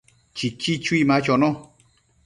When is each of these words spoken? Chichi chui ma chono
Chichi 0.35 0.73
chui 0.83 1.01
ma 1.09 1.15
chono 1.25 1.49